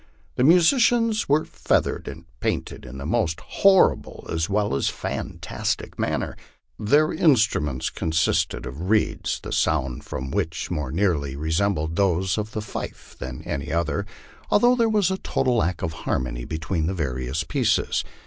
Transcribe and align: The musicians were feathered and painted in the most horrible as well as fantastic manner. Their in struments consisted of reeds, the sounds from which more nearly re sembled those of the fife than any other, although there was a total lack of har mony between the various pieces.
The 0.35 0.43
musicians 0.43 1.29
were 1.29 1.45
feathered 1.45 2.07
and 2.07 2.25
painted 2.39 2.87
in 2.87 2.97
the 2.97 3.05
most 3.05 3.39
horrible 3.39 4.25
as 4.33 4.49
well 4.49 4.73
as 4.73 4.89
fantastic 4.89 5.99
manner. 5.99 6.35
Their 6.79 7.13
in 7.13 7.35
struments 7.35 7.93
consisted 7.93 8.65
of 8.65 8.89
reeds, 8.89 9.39
the 9.43 9.51
sounds 9.51 10.03
from 10.03 10.31
which 10.31 10.71
more 10.71 10.91
nearly 10.91 11.35
re 11.35 11.51
sembled 11.51 11.97
those 11.97 12.39
of 12.39 12.53
the 12.53 12.61
fife 12.63 13.15
than 13.19 13.43
any 13.43 13.71
other, 13.71 14.07
although 14.49 14.75
there 14.75 14.89
was 14.89 15.11
a 15.11 15.19
total 15.19 15.57
lack 15.57 15.83
of 15.83 15.93
har 15.93 16.17
mony 16.17 16.45
between 16.45 16.87
the 16.87 16.95
various 16.95 17.43
pieces. 17.43 18.03